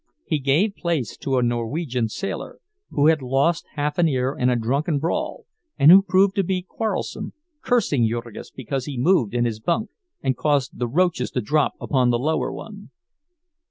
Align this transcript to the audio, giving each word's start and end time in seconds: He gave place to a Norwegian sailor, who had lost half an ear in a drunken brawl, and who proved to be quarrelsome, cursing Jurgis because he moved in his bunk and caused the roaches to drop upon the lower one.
He 0.25 0.39
gave 0.39 0.73
place 0.75 1.15
to 1.17 1.37
a 1.37 1.43
Norwegian 1.43 2.09
sailor, 2.09 2.57
who 2.89 3.05
had 3.05 3.21
lost 3.21 3.67
half 3.75 3.99
an 3.99 4.07
ear 4.07 4.35
in 4.35 4.49
a 4.49 4.55
drunken 4.55 4.97
brawl, 4.97 5.45
and 5.77 5.91
who 5.91 6.01
proved 6.01 6.33
to 6.37 6.43
be 6.43 6.63
quarrelsome, 6.63 7.33
cursing 7.61 8.07
Jurgis 8.07 8.49
because 8.49 8.85
he 8.87 8.97
moved 8.97 9.35
in 9.35 9.45
his 9.45 9.59
bunk 9.59 9.91
and 10.23 10.35
caused 10.35 10.79
the 10.79 10.87
roaches 10.87 11.29
to 11.29 11.41
drop 11.41 11.73
upon 11.79 12.09
the 12.09 12.17
lower 12.17 12.51
one. 12.51 12.89